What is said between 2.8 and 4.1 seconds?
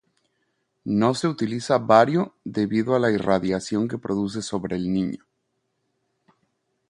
a la irradiación que